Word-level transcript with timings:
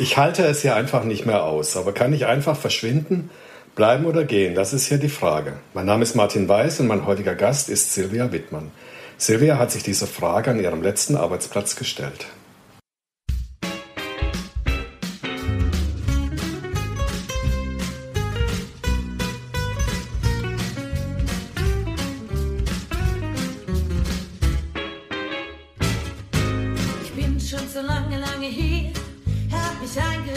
Ich 0.00 0.16
halte 0.16 0.44
es 0.44 0.62
hier 0.62 0.76
einfach 0.76 1.02
nicht 1.02 1.26
mehr 1.26 1.42
aus, 1.42 1.76
aber 1.76 1.90
kann 1.90 2.12
ich 2.12 2.24
einfach 2.24 2.56
verschwinden, 2.56 3.30
bleiben 3.74 4.06
oder 4.06 4.22
gehen? 4.22 4.54
Das 4.54 4.72
ist 4.72 4.86
hier 4.86 4.98
die 4.98 5.08
Frage. 5.08 5.54
Mein 5.74 5.86
Name 5.86 6.04
ist 6.04 6.14
Martin 6.14 6.48
Weiß 6.48 6.78
und 6.78 6.86
mein 6.86 7.04
heutiger 7.04 7.34
Gast 7.34 7.68
ist 7.68 7.92
Silvia 7.94 8.30
Wittmann. 8.30 8.70
Silvia 9.16 9.58
hat 9.58 9.72
sich 9.72 9.82
diese 9.82 10.06
Frage 10.06 10.52
an 10.52 10.60
ihrem 10.60 10.84
letzten 10.84 11.16
Arbeitsplatz 11.16 11.74
gestellt. 11.74 12.28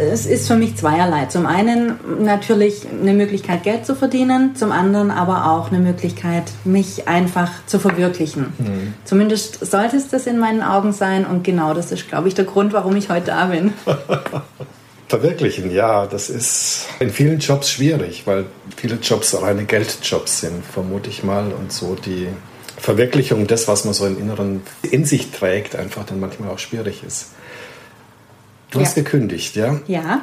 es 0.00 0.26
ist 0.26 0.48
für 0.48 0.56
mich 0.56 0.76
zweierlei. 0.76 1.26
Zum 1.26 1.46
einen 1.46 1.98
natürlich 2.22 2.86
eine 2.90 3.14
Möglichkeit, 3.14 3.62
Geld 3.62 3.86
zu 3.86 3.94
verdienen, 3.94 4.56
zum 4.56 4.72
anderen 4.72 5.10
aber 5.10 5.50
auch 5.50 5.68
eine 5.70 5.80
Möglichkeit, 5.80 6.44
mich 6.64 7.08
einfach 7.08 7.50
zu 7.66 7.78
verwirklichen. 7.78 8.52
Mhm. 8.58 8.94
Zumindest 9.04 9.64
sollte 9.64 9.96
es 9.96 10.08
das 10.08 10.26
in 10.26 10.38
meinen 10.38 10.62
Augen 10.62 10.92
sein 10.92 11.26
und 11.26 11.44
genau 11.44 11.74
das 11.74 11.92
ist, 11.92 12.08
glaube 12.08 12.28
ich, 12.28 12.34
der 12.34 12.44
Grund, 12.44 12.72
warum 12.72 12.96
ich 12.96 13.08
heute 13.10 13.26
da 13.26 13.46
bin. 13.46 13.72
Verwirklichen, 15.08 15.70
ja, 15.70 16.06
das 16.06 16.28
ist 16.28 16.86
in 17.00 17.08
vielen 17.08 17.38
Jobs 17.38 17.70
schwierig, 17.70 18.26
weil 18.26 18.44
viele 18.76 18.96
Jobs 18.96 19.34
reine 19.40 19.64
Geldjobs 19.64 20.40
sind, 20.40 20.62
vermute 20.64 21.08
ich 21.08 21.24
mal. 21.24 21.50
Und 21.52 21.72
so 21.72 21.94
die 21.94 22.28
Verwirklichung 22.76 23.46
des, 23.46 23.68
was 23.68 23.86
man 23.86 23.94
so 23.94 24.06
im 24.06 24.18
Inneren 24.18 24.60
in 24.82 25.06
sich 25.06 25.30
trägt, 25.30 25.76
einfach 25.76 26.04
dann 26.04 26.20
manchmal 26.20 26.50
auch 26.50 26.58
schwierig 26.58 27.02
ist. 27.06 27.30
Du 28.70 28.78
ja. 28.78 28.84
hast 28.84 28.94
gekündigt, 28.94 29.56
ja? 29.56 29.80
Ja. 29.86 30.22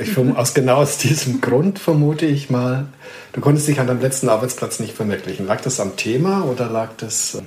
Ich, 0.00 0.16
aus 0.16 0.54
genau 0.54 0.76
aus 0.76 0.98
diesem 0.98 1.40
Grund 1.40 1.80
vermute 1.80 2.24
ich 2.24 2.50
mal, 2.50 2.86
du 3.32 3.40
konntest 3.40 3.66
dich 3.66 3.80
an 3.80 3.88
deinem 3.88 4.00
letzten 4.00 4.28
Arbeitsplatz 4.28 4.78
nicht 4.78 4.94
verwirklichen. 4.94 5.46
Lag 5.46 5.60
das 5.60 5.80
am 5.80 5.96
Thema 5.96 6.44
oder 6.44 6.70
lag 6.70 6.90
das 6.98 7.34
äh, 7.34 7.42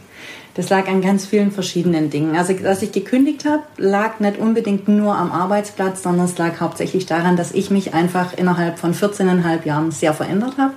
das 0.56 0.70
lag 0.70 0.88
an 0.88 1.02
ganz 1.02 1.26
vielen 1.26 1.52
verschiedenen 1.52 2.10
Dingen. 2.10 2.38
Also, 2.38 2.54
dass 2.54 2.82
ich 2.82 2.94
gekündigt 2.94 3.44
habe, 3.44 3.64
lag 3.76 4.22
nicht 4.22 4.38
unbedingt 4.38 4.88
nur 4.88 5.14
am 5.14 5.32
Arbeitsplatz, 5.32 6.02
sondern 6.02 6.28
es 6.28 6.38
lag 6.38 6.62
hauptsächlich 6.62 7.06
daran, 7.06 7.36
dass 7.36 7.52
ich 7.52 7.70
mich 7.72 7.94
einfach 7.94 8.34
innerhalb 8.34 8.80
von 8.80 8.94
14,5 8.94 9.66
Jahren 9.66 9.92
sehr 9.92 10.14
verändert 10.14 10.58
habe. 10.58 10.74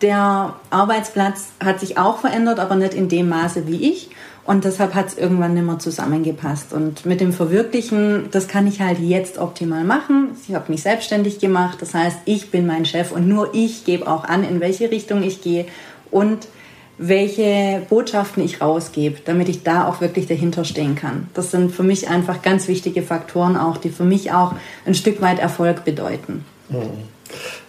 Der 0.00 0.54
Arbeitsplatz 0.70 1.48
hat 1.62 1.80
sich 1.80 1.98
auch 1.98 2.20
verändert, 2.20 2.60
aber 2.60 2.76
nicht 2.76 2.94
in 2.94 3.08
dem 3.08 3.28
Maße 3.28 3.66
wie 3.66 3.90
ich. 3.90 4.10
Und 4.48 4.64
deshalb 4.64 4.94
hat 4.94 5.08
es 5.08 5.18
irgendwann 5.18 5.52
nicht 5.52 5.66
mehr 5.66 5.78
zusammengepasst. 5.78 6.72
Und 6.72 7.04
mit 7.04 7.20
dem 7.20 7.34
Verwirklichen, 7.34 8.30
das 8.30 8.48
kann 8.48 8.66
ich 8.66 8.80
halt 8.80 8.98
jetzt 8.98 9.36
optimal 9.36 9.84
machen. 9.84 10.30
Ich 10.48 10.54
habe 10.54 10.72
mich 10.72 10.82
selbstständig 10.82 11.38
gemacht. 11.38 11.82
Das 11.82 11.92
heißt, 11.92 12.16
ich 12.24 12.50
bin 12.50 12.66
mein 12.66 12.86
Chef 12.86 13.12
und 13.12 13.28
nur 13.28 13.50
ich 13.52 13.84
gebe 13.84 14.06
auch 14.06 14.24
an, 14.24 14.44
in 14.44 14.60
welche 14.60 14.90
Richtung 14.90 15.22
ich 15.22 15.42
gehe. 15.42 15.66
Und 16.10 16.48
welche 16.96 17.82
Botschaften 17.90 18.42
ich 18.42 18.62
rausgebe, 18.62 19.18
damit 19.22 19.50
ich 19.50 19.64
da 19.64 19.86
auch 19.86 20.00
wirklich 20.00 20.26
dahinter 20.26 20.64
stehen 20.64 20.94
kann. 20.94 21.28
Das 21.34 21.50
sind 21.50 21.70
für 21.70 21.82
mich 21.82 22.08
einfach 22.08 22.40
ganz 22.40 22.68
wichtige 22.68 23.02
Faktoren 23.02 23.54
auch, 23.54 23.76
die 23.76 23.90
für 23.90 24.04
mich 24.04 24.32
auch 24.32 24.54
ein 24.86 24.94
Stück 24.94 25.20
weit 25.20 25.40
Erfolg 25.40 25.84
bedeuten. 25.84 26.46
Mhm. 26.70 27.04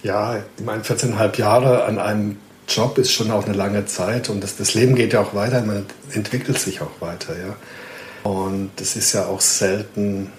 Ja, 0.02 0.38
ich 0.58 0.64
meine, 0.64 0.82
14,5 0.84 1.40
Jahre 1.40 1.84
an 1.84 2.00
einem 2.00 2.38
Job 2.70 2.98
ist 2.98 3.12
schon 3.12 3.32
auch 3.32 3.46
eine 3.46 3.56
lange 3.56 3.86
Zeit 3.86 4.30
und 4.30 4.42
das, 4.44 4.56
das 4.56 4.74
Leben 4.74 4.96
geht 4.96 5.14
ja 5.14 5.22
auch 5.22 5.34
weiter, 5.34 5.62
man 5.62 5.86
entwickelt 6.12 6.60
sich 6.60 6.82
auch 6.82 7.02
weiter, 7.02 7.34
ja. 7.38 7.56
Und 8.30 8.72
es 8.80 8.96
ist 8.96 9.14
ja 9.14 9.26
auch 9.26 9.42
selten 9.42 10.32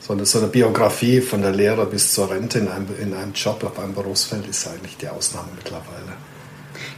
so 0.00 0.12
eine, 0.12 0.24
so 0.24 0.38
eine, 0.38 0.48
Biografie 0.48 1.20
von 1.20 1.42
der 1.42 1.50
Lehre 1.50 1.84
bis 1.86 2.14
zur 2.14 2.30
Rente 2.30 2.60
in 2.60 2.68
einem, 2.68 2.86
in 3.00 3.14
einem 3.14 3.32
Job 3.32 3.62
auf 3.64 3.78
einem 3.78 3.94
Berufsfeld 3.94 4.46
ist 4.46 4.66
eigentlich 4.66 4.96
die 4.96 5.08
Ausnahme 5.08 5.48
mittlerweile. 5.56 6.16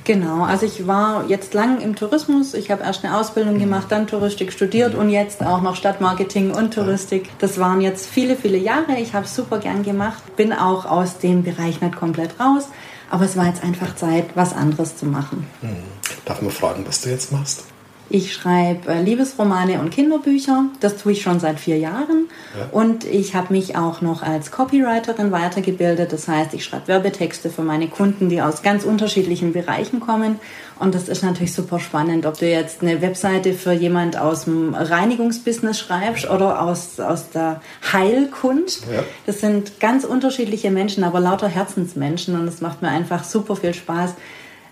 Genau, 0.04 0.44
also 0.44 0.66
ich 0.66 0.86
war 0.86 1.26
jetzt 1.28 1.54
lang 1.54 1.80
im 1.80 1.96
Tourismus. 1.96 2.54
Ich 2.54 2.70
habe 2.70 2.82
erst 2.82 3.04
eine 3.04 3.16
Ausbildung 3.16 3.54
mhm. 3.54 3.60
gemacht, 3.60 3.86
dann 3.90 4.06
Touristik 4.06 4.52
studiert 4.52 4.94
und 4.94 5.10
jetzt 5.10 5.44
auch 5.44 5.62
noch 5.62 5.76
Stadtmarketing 5.76 6.52
und 6.52 6.74
Touristik. 6.74 7.28
Das 7.38 7.58
waren 7.58 7.80
jetzt 7.80 8.06
viele, 8.08 8.36
viele 8.36 8.58
Jahre. 8.58 8.98
Ich 8.98 9.14
habe 9.14 9.26
es 9.26 9.34
super 9.34 9.58
gern 9.58 9.82
gemacht. 9.82 10.36
Bin 10.36 10.52
auch 10.52 10.84
aus 10.84 11.18
dem 11.18 11.42
Bereich 11.42 11.80
nicht 11.80 11.96
komplett 11.96 12.38
raus. 12.40 12.68
Aber 13.10 13.24
es 13.24 13.36
war 13.36 13.46
jetzt 13.46 13.64
einfach 13.64 13.96
Zeit, 13.96 14.26
was 14.36 14.52
anderes 14.54 14.96
zu 14.96 15.06
machen. 15.06 15.46
Mhm. 15.62 15.76
Darf 16.24 16.42
man 16.42 16.52
fragen, 16.52 16.84
was 16.86 17.00
du 17.00 17.10
jetzt 17.10 17.32
machst? 17.32 17.64
Ich 18.12 18.34
schreibe 18.34 18.90
äh, 18.90 19.02
Liebesromane 19.02 19.80
und 19.80 19.90
Kinderbücher. 19.90 20.64
Das 20.80 20.96
tue 20.96 21.12
ich 21.12 21.22
schon 21.22 21.38
seit 21.38 21.60
vier 21.60 21.78
Jahren. 21.78 22.28
Ja. 22.58 22.66
Und 22.72 23.04
ich 23.04 23.36
habe 23.36 23.52
mich 23.52 23.76
auch 23.76 24.00
noch 24.00 24.24
als 24.24 24.50
Copywriterin 24.50 25.30
weitergebildet. 25.30 26.12
Das 26.12 26.26
heißt, 26.26 26.52
ich 26.54 26.64
schreibe 26.64 26.88
Werbetexte 26.88 27.50
für 27.50 27.62
meine 27.62 27.86
Kunden, 27.86 28.28
die 28.28 28.42
aus 28.42 28.62
ganz 28.62 28.82
unterschiedlichen 28.84 29.52
Bereichen 29.52 30.00
kommen. 30.00 30.40
Und 30.80 30.96
das 30.96 31.08
ist 31.08 31.22
natürlich 31.22 31.54
super 31.54 31.78
spannend, 31.78 32.26
ob 32.26 32.36
du 32.36 32.50
jetzt 32.50 32.82
eine 32.82 33.00
Webseite 33.00 33.52
für 33.52 33.72
jemand 33.72 34.18
aus 34.18 34.44
dem 34.46 34.74
Reinigungsbusiness 34.74 35.78
schreibst 35.78 36.28
oder 36.28 36.62
aus, 36.62 36.98
aus 36.98 37.30
der 37.30 37.60
Heilkunst. 37.92 38.86
Ja. 38.92 39.04
Das 39.26 39.38
sind 39.38 39.78
ganz 39.78 40.04
unterschiedliche 40.04 40.72
Menschen, 40.72 41.04
aber 41.04 41.20
lauter 41.20 41.48
Herzensmenschen. 41.48 42.34
Und 42.34 42.48
es 42.48 42.60
macht 42.60 42.82
mir 42.82 42.88
einfach 42.88 43.22
super 43.22 43.54
viel 43.54 43.72
Spaß, 43.74 44.14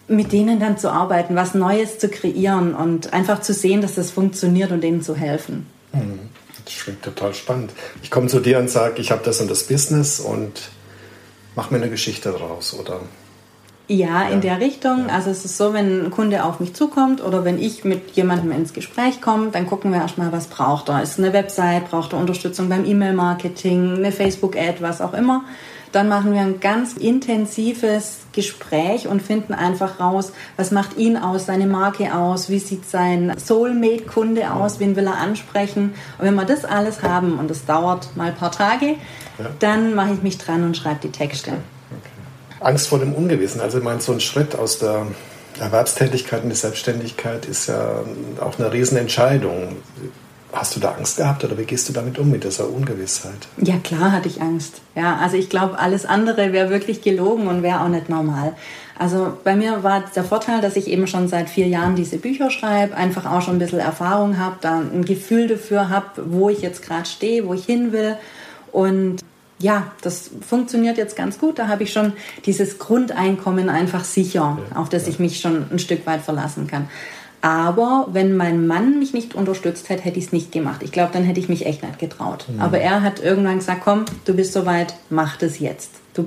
mit 0.08 0.32
denen 0.32 0.58
dann 0.58 0.78
zu 0.78 0.90
arbeiten, 0.90 1.36
was 1.36 1.54
Neues 1.54 1.98
zu 1.98 2.08
kreieren 2.08 2.74
und 2.74 3.12
einfach 3.12 3.40
zu 3.40 3.52
sehen, 3.52 3.82
dass 3.82 3.94
das 3.94 4.10
funktioniert 4.10 4.72
und 4.72 4.82
denen 4.82 5.02
zu 5.02 5.14
helfen. 5.14 5.66
Mhm. 5.92 6.20
Das 6.64 6.74
klingt 6.84 7.02
total 7.02 7.34
spannend. 7.34 7.72
Ich 8.02 8.10
komme 8.10 8.26
zu 8.26 8.40
dir 8.40 8.58
und 8.58 8.68
sage, 8.68 9.00
ich 9.00 9.10
habe 9.10 9.22
das 9.24 9.40
und 9.40 9.50
das 9.50 9.64
Business 9.64 10.20
und 10.20 10.70
mach 11.56 11.70
mir 11.70 11.78
eine 11.78 11.88
Geschichte 11.88 12.30
daraus, 12.30 12.74
oder? 12.74 13.00
Ja, 13.88 14.24
ja, 14.24 14.28
in 14.28 14.42
der 14.42 14.60
Richtung. 14.60 15.06
Ja. 15.08 15.14
Also 15.14 15.30
es 15.30 15.46
ist 15.46 15.56
so, 15.56 15.72
wenn 15.72 16.04
ein 16.04 16.10
Kunde 16.10 16.44
auf 16.44 16.60
mich 16.60 16.74
zukommt 16.74 17.22
oder 17.22 17.44
wenn 17.46 17.58
ich 17.58 17.84
mit 17.84 18.10
jemandem 18.10 18.52
ins 18.52 18.74
Gespräch 18.74 19.22
komme, 19.22 19.48
dann 19.50 19.66
gucken 19.66 19.92
wir 19.92 20.00
erstmal, 20.00 20.30
was 20.30 20.48
braucht 20.48 20.90
er. 20.90 21.02
Ist 21.02 21.18
eine 21.18 21.32
Website, 21.32 21.90
braucht 21.90 22.12
er 22.12 22.18
Unterstützung 22.18 22.68
beim 22.68 22.84
E-Mail-Marketing, 22.84 23.96
eine 23.96 24.12
Facebook-Ad, 24.12 24.76
was 24.80 25.00
auch 25.00 25.14
immer. 25.14 25.44
Dann 25.92 26.08
machen 26.08 26.32
wir 26.32 26.40
ein 26.40 26.60
ganz 26.60 26.94
intensives 26.94 28.18
Gespräch 28.32 29.08
und 29.08 29.22
finden 29.22 29.54
einfach 29.54 30.00
raus, 30.00 30.32
was 30.56 30.70
macht 30.70 30.96
ihn 30.96 31.16
aus, 31.16 31.46
seine 31.46 31.66
Marke 31.66 32.14
aus, 32.14 32.50
wie 32.50 32.58
sieht 32.58 32.88
sein 32.88 33.34
Soulmate-Kunde 33.38 34.52
aus, 34.52 34.80
wen 34.80 34.96
will 34.96 35.06
er 35.06 35.16
ansprechen. 35.16 35.94
Und 36.18 36.24
wenn 36.24 36.34
wir 36.34 36.44
das 36.44 36.64
alles 36.64 37.02
haben 37.02 37.38
und 37.38 37.50
es 37.50 37.64
dauert 37.64 38.16
mal 38.16 38.28
ein 38.28 38.36
paar 38.36 38.52
Tage, 38.52 38.96
ja. 39.38 39.46
dann 39.58 39.94
mache 39.94 40.14
ich 40.14 40.22
mich 40.22 40.38
dran 40.38 40.64
und 40.64 40.76
schreibe 40.76 41.00
die 41.02 41.12
Texte. 41.12 41.50
Okay. 41.50 41.60
Okay. 41.90 42.64
Angst 42.64 42.88
vor 42.88 42.98
dem 42.98 43.14
Ungewissen. 43.14 43.60
Also 43.60 43.78
ich 43.78 43.84
meine, 43.84 44.00
so 44.00 44.12
ein 44.12 44.20
Schritt 44.20 44.56
aus 44.56 44.78
der 44.78 45.06
Erwerbstätigkeit 45.60 46.42
in 46.42 46.50
die 46.50 46.56
Selbstständigkeit 46.56 47.46
ist 47.46 47.68
ja 47.68 48.04
auch 48.40 48.58
eine 48.58 48.72
Riesenentscheidung. 48.72 49.76
Hast 50.52 50.74
du 50.74 50.80
da 50.80 50.92
Angst 50.92 51.18
gehabt 51.18 51.44
oder 51.44 51.58
wie 51.58 51.64
gehst 51.64 51.88
du 51.88 51.92
damit 51.92 52.18
um 52.18 52.30
mit 52.30 52.42
dieser 52.42 52.70
Ungewissheit? 52.70 53.48
Ja, 53.58 53.76
klar 53.76 54.12
hatte 54.12 54.28
ich 54.28 54.40
Angst. 54.40 54.80
Ja, 54.94 55.16
also 55.16 55.36
ich 55.36 55.50
glaube, 55.50 55.78
alles 55.78 56.06
andere 56.06 56.52
wäre 56.52 56.70
wirklich 56.70 57.02
gelogen 57.02 57.48
und 57.48 57.62
wäre 57.62 57.82
auch 57.82 57.88
nicht 57.88 58.08
normal. 58.08 58.54
Also 58.98 59.36
bei 59.44 59.54
mir 59.54 59.84
war 59.84 60.04
der 60.16 60.24
Vorteil, 60.24 60.60
dass 60.60 60.76
ich 60.76 60.88
eben 60.88 61.06
schon 61.06 61.28
seit 61.28 61.50
vier 61.50 61.68
Jahren 61.68 61.96
diese 61.96 62.16
Bücher 62.16 62.50
schreibe, 62.50 62.96
einfach 62.96 63.30
auch 63.30 63.42
schon 63.42 63.56
ein 63.56 63.58
bisschen 63.58 63.78
Erfahrung 63.78 64.38
habe, 64.38 64.56
da 64.60 64.80
ein 64.80 65.04
Gefühl 65.04 65.48
dafür 65.48 65.90
habe, 65.90 66.06
wo 66.26 66.48
ich 66.48 66.62
jetzt 66.62 66.82
gerade 66.82 67.06
stehe, 67.06 67.46
wo 67.46 67.52
ich 67.52 67.66
hin 67.66 67.92
will. 67.92 68.16
Und 68.72 69.18
ja, 69.60 69.90
das 70.02 70.30
funktioniert 70.46 70.98
jetzt 70.98 71.16
ganz 71.16 71.38
gut. 71.38 71.58
Da 71.58 71.68
habe 71.68 71.82
ich 71.82 71.92
schon 71.92 72.12
dieses 72.46 72.78
Grundeinkommen 72.78 73.68
einfach 73.68 74.04
sicher, 74.04 74.58
ja, 74.70 74.76
auf 74.80 74.88
das 74.88 75.04
ja. 75.04 75.10
ich 75.10 75.18
mich 75.18 75.40
schon 75.40 75.66
ein 75.70 75.78
Stück 75.78 76.06
weit 76.06 76.22
verlassen 76.22 76.66
kann. 76.66 76.88
Aber 77.40 78.08
wenn 78.10 78.36
mein 78.36 78.66
Mann 78.66 78.98
mich 78.98 79.12
nicht 79.12 79.34
unterstützt 79.34 79.88
hätte, 79.88 80.02
hätte 80.02 80.18
ich 80.18 80.26
es 80.26 80.32
nicht 80.32 80.50
gemacht. 80.50 80.82
Ich 80.82 80.90
glaube, 80.90 81.10
dann 81.12 81.22
hätte 81.22 81.38
ich 81.38 81.48
mich 81.48 81.66
echt 81.66 81.82
nicht 81.82 81.98
getraut. 81.98 82.46
Mhm. 82.48 82.60
Aber 82.60 82.78
er 82.78 83.02
hat 83.02 83.20
irgendwann 83.20 83.58
gesagt, 83.58 83.82
komm, 83.84 84.04
du 84.24 84.34
bist 84.34 84.52
soweit, 84.52 84.94
mach 85.08 85.36
das 85.36 85.60
jetzt. 85.60 85.90
Du, 86.14 86.26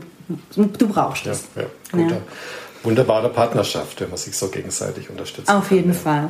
du 0.55 0.87
brauchst 0.87 1.27
es. 1.27 1.43
Ja, 1.55 1.63
ja. 1.99 2.07
ja. 2.07 2.17
Wunderbare 2.83 3.29
Partnerschaft, 3.29 3.99
wenn 4.01 4.09
man 4.09 4.17
sich 4.17 4.35
so 4.35 4.47
gegenseitig 4.47 5.09
unterstützt. 5.09 5.49
Auf 5.49 5.67
kann. 5.67 5.77
jeden 5.77 5.93
Fall. 5.93 6.29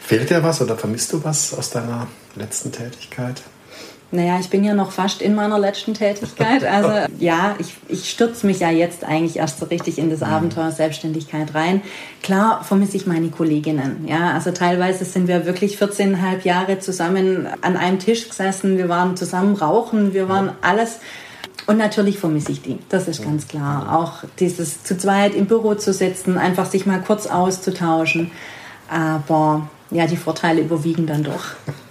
Fehlt 0.00 0.30
dir 0.30 0.42
was 0.42 0.60
oder 0.60 0.76
vermisst 0.76 1.12
du 1.12 1.22
was 1.22 1.54
aus 1.54 1.70
deiner 1.70 2.08
letzten 2.34 2.72
Tätigkeit? 2.72 3.42
Naja, 4.12 4.38
ich 4.40 4.50
bin 4.50 4.64
ja 4.64 4.74
noch 4.74 4.90
fast 4.90 5.22
in 5.22 5.36
meiner 5.36 5.58
letzten 5.58 5.94
Tätigkeit. 5.94 6.64
Also 6.64 7.12
ja, 7.20 7.54
ich, 7.58 7.74
ich 7.88 8.10
stürze 8.10 8.44
mich 8.44 8.58
ja 8.58 8.70
jetzt 8.70 9.04
eigentlich 9.04 9.36
erst 9.36 9.60
so 9.60 9.66
richtig 9.66 9.98
in 9.98 10.10
das 10.10 10.20
mhm. 10.20 10.26
Abenteuer 10.26 10.72
Selbstständigkeit 10.72 11.54
rein. 11.54 11.82
Klar 12.22 12.64
vermisse 12.64 12.96
ich 12.96 13.06
meine 13.06 13.28
Kolleginnen. 13.28 14.06
Ja, 14.08 14.32
also 14.32 14.50
teilweise 14.50 15.04
sind 15.04 15.28
wir 15.28 15.46
wirklich 15.46 15.76
14,5 15.76 16.44
Jahre 16.44 16.80
zusammen 16.80 17.46
an 17.60 17.76
einem 17.76 18.00
Tisch 18.00 18.28
gesessen. 18.28 18.78
Wir 18.78 18.88
waren 18.88 19.16
zusammen 19.16 19.54
rauchen. 19.54 20.12
Wir 20.12 20.28
waren 20.28 20.52
alles. 20.60 20.98
Und 21.66 21.76
natürlich 21.76 22.18
vermisse 22.18 22.50
ich 22.50 22.62
die. 22.62 22.78
Das 22.88 23.06
ist 23.06 23.22
ganz 23.22 23.46
klar. 23.46 23.96
Auch 23.96 24.24
dieses 24.40 24.82
zu 24.82 24.98
zweit 24.98 25.36
im 25.36 25.46
Büro 25.46 25.76
zu 25.76 25.92
sitzen, 25.92 26.36
einfach 26.36 26.66
sich 26.66 26.84
mal 26.84 27.00
kurz 27.00 27.28
auszutauschen. 27.28 28.32
Aber 28.88 29.68
ja, 29.92 30.08
die 30.08 30.16
Vorteile 30.16 30.62
überwiegen 30.62 31.06
dann 31.06 31.22
doch. 31.22 31.44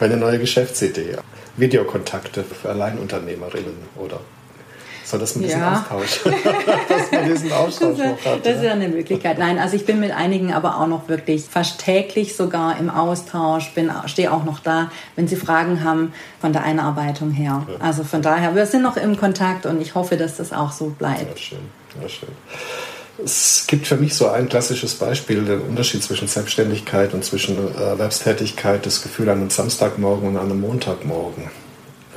Eine 0.00 0.16
neue 0.16 0.38
Geschäftsidee. 0.38 1.16
Videokontakte 1.56 2.44
für 2.44 2.68
Alleinunternehmerinnen, 2.68 3.76
oder? 3.96 4.20
So, 5.04 5.16
dass 5.18 5.36
man 5.36 5.44
diesen 5.44 5.60
ja. 5.60 5.86
Austausch, 5.90 6.20
dass 6.88 7.12
man 7.12 7.24
diesen 7.24 7.52
Austausch 7.52 7.98
noch 7.98 8.24
hat. 8.24 8.44
Das 8.44 8.56
ist 8.56 8.64
ja 8.64 8.72
eine 8.72 8.88
Möglichkeit. 8.88 9.38
Nein, 9.38 9.58
also 9.58 9.76
ich 9.76 9.86
bin 9.86 10.00
mit 10.00 10.10
einigen 10.10 10.52
aber 10.52 10.80
auch 10.80 10.86
noch 10.86 11.08
wirklich 11.08 11.44
fast 11.44 11.78
täglich 11.80 12.36
sogar 12.36 12.78
im 12.78 12.90
Austausch, 12.90 13.72
bin, 13.72 13.90
stehe 14.06 14.32
auch 14.32 14.44
noch 14.44 14.58
da, 14.58 14.90
wenn 15.14 15.28
sie 15.28 15.36
Fragen 15.36 15.82
haben 15.82 16.12
von 16.40 16.52
der 16.52 16.64
Einarbeitung 16.64 17.30
her. 17.30 17.66
Ja. 17.68 17.76
Also 17.78 18.04
von 18.04 18.20
daher, 18.20 18.54
wir 18.54 18.66
sind 18.66 18.82
noch 18.82 18.96
im 18.96 19.16
Kontakt 19.16 19.64
und 19.64 19.80
ich 19.80 19.94
hoffe, 19.94 20.16
dass 20.16 20.36
das 20.36 20.52
auch 20.52 20.72
so 20.72 20.90
bleibt. 20.90 21.30
Ja, 21.30 21.36
schön, 21.36 21.58
ja, 22.02 22.08
schön. 22.08 22.28
Es 23.24 23.66
gibt 23.66 23.86
für 23.86 23.96
mich 23.96 24.14
so 24.14 24.28
ein 24.28 24.48
klassisches 24.48 24.94
Beispiel, 24.94 25.44
den 25.44 25.60
Unterschied 25.60 26.02
zwischen 26.02 26.28
Selbstständigkeit 26.28 27.14
und 27.14 27.24
zwischen 27.24 27.56
äh, 27.56 27.82
Erwerbstätigkeit, 27.82 28.84
das 28.84 29.02
Gefühl 29.02 29.28
an 29.30 29.38
einem 29.38 29.50
Samstagmorgen 29.50 30.28
und 30.28 30.36
an 30.36 30.50
einem 30.50 30.60
Montagmorgen. 30.60 31.44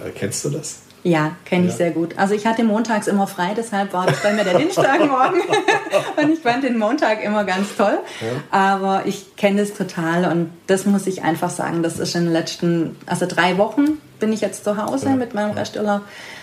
Äh, 0.06 0.10
kennst 0.12 0.44
du 0.46 0.50
das? 0.50 0.80
Ja, 1.04 1.38
kenne 1.46 1.66
ich 1.66 1.72
ja. 1.72 1.78
sehr 1.78 1.92
gut. 1.92 2.18
Also 2.18 2.34
ich 2.34 2.46
hatte 2.46 2.64
montags 2.64 3.08
immer 3.08 3.26
frei, 3.26 3.54
deshalb 3.56 3.94
war 3.94 4.06
das 4.06 4.22
bei 4.22 4.34
mir 4.34 4.44
der 4.44 4.58
Dienstagmorgen. 4.58 5.42
und 6.18 6.30
ich 6.30 6.40
fand 6.40 6.64
den 6.64 6.78
Montag 6.78 7.24
immer 7.24 7.46
ganz 7.46 7.76
toll. 7.78 8.00
Ja. 8.20 8.28
Aber 8.52 9.06
ich 9.06 9.38
kenne 9.38 9.62
es 9.62 9.74
total 9.74 10.30
und 10.30 10.52
das 10.68 10.86
muss 10.86 11.08
ich 11.08 11.24
einfach 11.24 11.50
sagen, 11.50 11.84
das 11.84 12.00
ist 12.00 12.16
in 12.16 12.26
den 12.26 12.34
letzten, 12.34 12.98
also 13.06 13.26
drei 13.26 13.58
Wochen 13.58 14.00
bin 14.20 14.34
ich 14.34 14.42
jetzt 14.42 14.66
zu 14.66 14.76
Hause 14.76 15.08
ja. 15.08 15.16
mit 15.16 15.34
meinem 15.34 15.52
Resturlaub. 15.52 16.02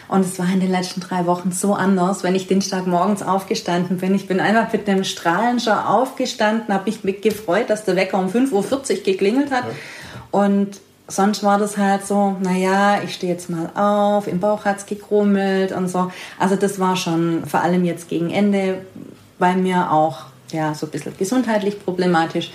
Und 0.08 0.20
es 0.20 0.38
war 0.38 0.46
in 0.52 0.60
den 0.60 0.70
letzten 0.70 1.00
drei 1.00 1.26
Wochen 1.26 1.52
so 1.52 1.74
anders, 1.74 2.22
wenn 2.22 2.34
ich 2.34 2.46
Dienstag 2.46 2.86
morgens 2.86 3.22
aufgestanden 3.22 3.98
bin. 3.98 4.14
Ich 4.14 4.28
bin 4.28 4.40
einfach 4.40 4.72
mit 4.72 4.88
einem 4.88 5.04
Strahlen 5.04 5.58
schon 5.60 5.72
aufgestanden, 5.72 6.72
habe 6.72 6.90
mich 6.90 7.22
gefreut, 7.22 7.70
dass 7.70 7.84
der 7.84 7.96
Wecker 7.96 8.18
um 8.18 8.28
5.40 8.28 8.52
Uhr 8.52 9.02
geklingelt 9.04 9.50
hat. 9.50 9.64
Ja. 9.64 9.70
Und 10.30 10.80
sonst 11.08 11.42
war 11.42 11.58
das 11.58 11.76
halt 11.76 12.06
so, 12.06 12.36
naja, 12.40 13.00
ich 13.04 13.14
stehe 13.14 13.32
jetzt 13.32 13.50
mal 13.50 13.70
auf, 13.74 14.26
im 14.26 14.40
Bauch 14.40 14.64
hat 14.64 14.78
es 14.78 14.86
gekrummelt 14.86 15.72
und 15.72 15.88
so. 15.88 16.10
Also 16.38 16.56
das 16.56 16.78
war 16.78 16.96
schon 16.96 17.44
vor 17.46 17.60
allem 17.60 17.84
jetzt 17.84 18.08
gegen 18.08 18.30
Ende 18.30 18.82
bei 19.38 19.54
mir 19.54 19.90
auch 19.92 20.24
ja, 20.52 20.74
so 20.74 20.86
ein 20.86 20.90
bisschen 20.90 21.16
gesundheitlich 21.16 21.84
problematisch. 21.84 22.52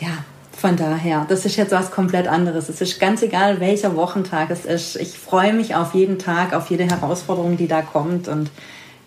Ja, 0.00 0.24
von 0.64 0.76
daher, 0.76 1.26
das 1.28 1.44
ist 1.44 1.56
jetzt 1.56 1.72
was 1.72 1.90
komplett 1.90 2.26
anderes. 2.26 2.70
Es 2.70 2.80
ist 2.80 2.98
ganz 2.98 3.20
egal, 3.20 3.60
welcher 3.60 3.96
Wochentag 3.96 4.48
es 4.48 4.64
ist. 4.64 4.96
Ich 4.96 5.18
freue 5.18 5.52
mich 5.52 5.74
auf 5.74 5.92
jeden 5.92 6.18
Tag, 6.18 6.54
auf 6.54 6.70
jede 6.70 6.84
Herausforderung, 6.84 7.58
die 7.58 7.68
da 7.68 7.82
kommt. 7.82 8.28
Und 8.28 8.50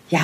ja, 0.08 0.20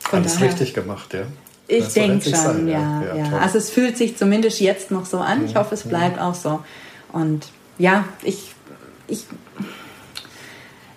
von 0.00 0.18
Alles 0.18 0.34
daher, 0.34 0.48
richtig 0.50 0.74
gemacht, 0.74 1.14
ja. 1.14 1.22
Ich 1.66 1.88
denke 1.94 2.28
schon, 2.28 2.34
sein, 2.34 2.68
ja. 2.68 3.02
ja, 3.02 3.16
ja. 3.16 3.38
Also 3.38 3.56
es 3.56 3.70
fühlt 3.70 3.96
sich 3.96 4.18
zumindest 4.18 4.60
jetzt 4.60 4.90
noch 4.90 5.06
so 5.06 5.20
an. 5.20 5.46
Ich 5.46 5.54
mhm. 5.54 5.60
hoffe, 5.60 5.74
es 5.74 5.84
bleibt 5.84 6.16
mhm. 6.16 6.22
auch 6.24 6.34
so. 6.34 6.60
Und 7.10 7.48
ja, 7.78 8.04
ich, 8.22 8.52
ich, 9.06 9.24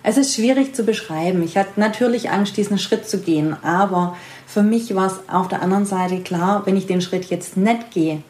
es 0.02 0.18
ist 0.18 0.34
schwierig 0.34 0.74
zu 0.74 0.84
beschreiben. 0.84 1.42
Ich 1.42 1.56
hatte 1.56 1.80
natürlich 1.80 2.28
Angst, 2.28 2.58
diesen 2.58 2.78
Schritt 2.78 3.08
zu 3.08 3.16
gehen. 3.16 3.56
Aber 3.62 4.14
für 4.46 4.62
mich 4.62 4.94
war 4.94 5.06
es 5.06 5.20
auf 5.26 5.48
der 5.48 5.62
anderen 5.62 5.86
Seite 5.86 6.20
klar, 6.20 6.66
wenn 6.66 6.76
ich 6.76 6.86
den 6.86 7.00
Schritt 7.00 7.30
jetzt 7.30 7.56
nicht 7.56 7.92
gehe, 7.92 8.22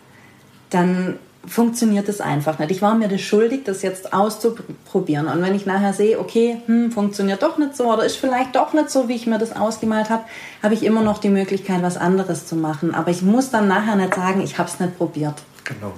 dann 0.71 1.19
funktioniert 1.47 2.09
es 2.09 2.21
einfach 2.21 2.59
nicht. 2.59 2.71
Ich 2.71 2.83
war 2.83 2.95
mir 2.95 3.09
das 3.09 3.21
schuldig, 3.21 3.65
das 3.65 3.83
jetzt 3.83 4.13
auszuprobieren. 4.13 5.27
Und 5.27 5.43
wenn 5.43 5.55
ich 5.55 5.67
nachher 5.67 5.93
sehe, 5.93 6.19
okay, 6.19 6.59
hm, 6.67 6.91
funktioniert 6.91 7.43
doch 7.43 7.59
nicht 7.59 7.77
so 7.77 7.93
oder 7.93 8.05
ist 8.05 8.17
vielleicht 8.17 8.57
doch 8.57 8.73
nicht 8.73 8.91
so, 8.91 9.09
wie 9.09 9.15
ich 9.15 9.27
mir 9.27 9.39
das 9.39 9.55
ausgemalt 9.55 10.11
habe, 10.11 10.25
habe 10.63 10.75
ich 10.75 10.83
immer 10.83 11.03
noch 11.03 11.19
die 11.19 11.29
Möglichkeit, 11.29 11.83
was 11.83 11.97
anderes 11.97 12.47
zu 12.47 12.57
machen. 12.57 12.95
Aber 12.95 13.11
ich 13.11 13.23
muss 13.23 13.51
dann 13.51 13.69
nachher 13.69 13.97
nicht 13.97 14.15
sagen, 14.15 14.41
ich 14.43 14.59
habe 14.59 14.69
es 14.69 14.81
nicht 14.81 14.97
probiert. 14.97 15.35
Genau. 15.65 15.93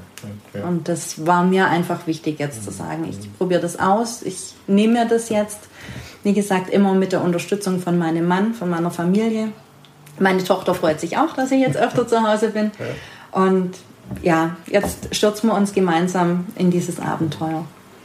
Ja. 0.54 0.64
Und 0.64 0.88
das 0.88 1.26
war 1.26 1.44
mir 1.44 1.68
einfach 1.68 2.06
wichtig, 2.06 2.38
jetzt 2.38 2.64
zu 2.64 2.70
sagen, 2.70 3.06
ich 3.08 3.36
probiere 3.36 3.60
das 3.60 3.78
aus, 3.78 4.22
ich 4.22 4.54
nehme 4.66 4.94
mir 4.94 5.04
das 5.06 5.28
jetzt. 5.28 5.60
Wie 6.22 6.32
gesagt, 6.32 6.70
immer 6.70 6.94
mit 6.94 7.12
der 7.12 7.22
Unterstützung 7.22 7.80
von 7.80 7.98
meinem 7.98 8.26
Mann, 8.26 8.54
von 8.54 8.70
meiner 8.70 8.90
Familie. 8.90 9.52
Meine 10.18 10.42
Tochter 10.42 10.74
freut 10.74 11.00
sich 11.00 11.18
auch, 11.18 11.34
dass 11.34 11.50
ich 11.50 11.60
jetzt 11.60 11.76
öfter 11.76 12.08
zu 12.08 12.22
Hause 12.22 12.48
bin. 12.48 12.70
Ja. 12.78 13.40
Und 13.40 13.74
ja, 14.22 14.56
jetzt 14.66 15.14
stürzen 15.14 15.50
wir 15.50 15.54
uns 15.54 15.72
gemeinsam 15.72 16.46
in 16.56 16.70
dieses 16.70 17.00
Abenteuer. 17.00 17.64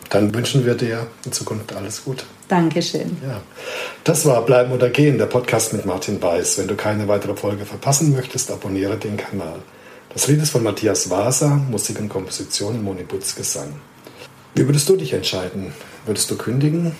Dann 0.09 0.33
wünschen 0.35 0.65
wir 0.65 0.75
dir 0.75 1.07
in 1.25 1.31
Zukunft 1.31 1.73
alles 1.73 2.03
Gute. 2.03 2.25
Dankeschön. 2.49 3.15
Ja. 3.25 3.39
Das 4.03 4.25
war 4.25 4.41
Bleiben 4.41 4.73
oder 4.73 4.89
Gehen, 4.89 5.17
der 5.17 5.25
Podcast 5.25 5.71
mit 5.71 5.85
Martin 5.85 6.21
Weiß. 6.21 6.57
Wenn 6.57 6.67
du 6.67 6.75
keine 6.75 7.07
weitere 7.07 7.35
Folge 7.35 7.65
verpassen 7.65 8.13
möchtest, 8.13 8.51
abonniere 8.51 8.97
den 8.97 9.15
Kanal. 9.15 9.59
Das 10.13 10.27
Lied 10.27 10.41
ist 10.41 10.49
von 10.49 10.63
Matthias 10.63 11.09
Waser, 11.09 11.47
Musik 11.47 11.97
und 11.99 12.09
Komposition 12.09 12.83
Moni 12.83 13.03
Butz 13.03 13.35
Gesang. 13.35 13.73
Wie 14.53 14.67
würdest 14.67 14.89
du 14.89 14.97
dich 14.97 15.13
entscheiden? 15.13 15.71
Würdest 16.05 16.29
du 16.29 16.35
kündigen? 16.35 16.93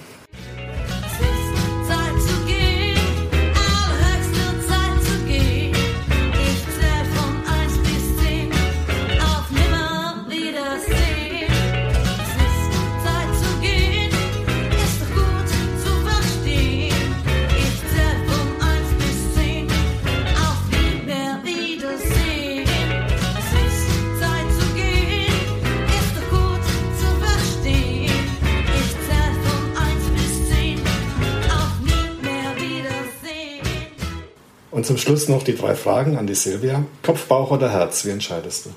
Und 34.82 34.86
zum 34.86 34.98
Schluss 34.98 35.30
noch 35.30 35.44
die 35.44 35.56
drei 35.56 35.76
Fragen 35.76 36.18
an 36.18 36.26
die 36.26 36.34
Silvia. 36.34 36.84
Kopf, 37.04 37.28
Bauch 37.28 37.52
oder 37.52 37.70
Herz? 37.70 38.04
Wie 38.04 38.10
entscheidest 38.10 38.66
du? 38.66 38.72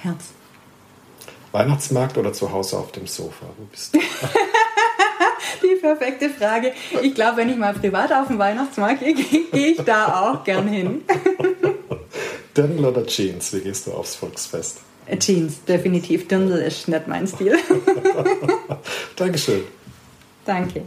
Herz. 0.00 0.24
Weihnachtsmarkt 1.52 2.18
oder 2.18 2.32
zu 2.32 2.50
Hause 2.50 2.76
auf 2.76 2.90
dem 2.90 3.06
Sofa? 3.06 3.46
Wo 3.56 3.64
bist 3.66 3.94
du? 3.94 4.00
die 5.62 5.80
perfekte 5.80 6.28
Frage. 6.30 6.72
Ich 7.00 7.14
glaube, 7.14 7.36
wenn 7.36 7.50
ich 7.50 7.56
mal 7.56 7.72
privat 7.72 8.12
auf 8.12 8.26
den 8.26 8.40
Weihnachtsmarkt 8.40 9.04
gehe, 9.04 9.14
gehe 9.14 9.68
ich 9.68 9.80
da 9.82 10.22
auch 10.22 10.42
gern 10.42 10.66
hin. 10.66 11.02
Dirndl 12.56 12.86
oder 12.86 13.06
Jeans? 13.06 13.52
Wie 13.52 13.60
gehst 13.60 13.86
du 13.86 13.92
aufs 13.92 14.16
Volksfest? 14.16 14.80
Jeans, 15.20 15.62
definitiv. 15.62 16.26
Dirndl 16.26 16.58
ist 16.62 16.88
nicht 16.88 17.06
mein 17.06 17.28
Stil. 17.28 17.56
Dankeschön. 19.14 19.62
Danke. 20.44 20.82